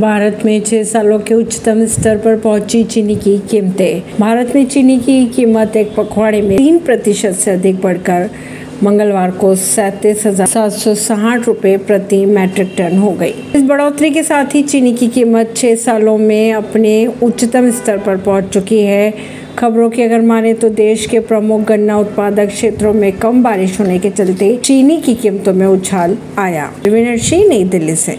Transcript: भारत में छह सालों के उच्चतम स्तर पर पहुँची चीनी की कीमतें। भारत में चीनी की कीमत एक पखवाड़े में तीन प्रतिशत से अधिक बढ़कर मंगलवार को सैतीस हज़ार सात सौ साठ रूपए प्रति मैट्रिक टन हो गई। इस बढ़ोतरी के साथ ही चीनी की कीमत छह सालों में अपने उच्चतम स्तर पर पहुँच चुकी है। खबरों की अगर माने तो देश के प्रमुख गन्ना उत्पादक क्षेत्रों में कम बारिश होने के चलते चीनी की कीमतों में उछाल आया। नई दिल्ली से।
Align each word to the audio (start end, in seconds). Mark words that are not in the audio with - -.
भारत 0.00 0.38
में 0.44 0.60
छह 0.60 0.82
सालों 0.82 1.18
के 1.18 1.34
उच्चतम 1.34 1.84
स्तर 1.86 2.18
पर 2.18 2.36
पहुँची 2.40 2.82
चीनी 2.84 3.14
की 3.16 3.36
कीमतें। 3.50 4.18
भारत 4.20 4.54
में 4.54 4.64
चीनी 4.66 4.98
की 4.98 5.24
कीमत 5.26 5.76
एक 5.76 5.94
पखवाड़े 5.96 6.40
में 6.42 6.56
तीन 6.58 6.78
प्रतिशत 6.78 7.32
से 7.32 7.50
अधिक 7.50 7.80
बढ़कर 7.80 8.28
मंगलवार 8.82 9.30
को 9.30 9.54
सैतीस 9.56 10.24
हज़ार 10.26 10.46
सात 10.46 10.72
सौ 10.72 10.94
साठ 10.94 11.46
रूपए 11.46 11.76
प्रति 11.78 12.24
मैट्रिक 12.26 12.74
टन 12.78 12.96
हो 12.98 13.10
गई। 13.10 13.34
इस 13.56 13.62
बढ़ोतरी 13.62 14.10
के 14.10 14.22
साथ 14.22 14.54
ही 14.54 14.62
चीनी 14.62 14.92
की 14.92 15.08
कीमत 15.08 15.52
छह 15.56 15.74
सालों 15.74 16.16
में 16.18 16.52
अपने 16.52 16.94
उच्चतम 17.22 17.70
स्तर 17.70 17.98
पर 17.98 18.16
पहुँच 18.18 18.48
चुकी 18.48 18.80
है। 18.80 19.12
खबरों 19.58 19.90
की 19.90 20.02
अगर 20.02 20.20
माने 20.20 20.54
तो 20.54 20.68
देश 20.70 21.06
के 21.06 21.20
प्रमुख 21.20 21.60
गन्ना 21.60 21.98
उत्पादक 21.98 22.48
क्षेत्रों 22.48 22.92
में 22.94 23.12
कम 23.12 23.42
बारिश 23.42 23.78
होने 23.80 23.98
के 23.98 24.10
चलते 24.10 24.56
चीनी 24.56 25.00
की 25.00 25.14
कीमतों 25.14 25.54
में 25.54 25.66
उछाल 25.66 26.16
आया। 26.38 26.70
नई 26.86 27.64
दिल्ली 27.64 27.96
से। 27.96 28.18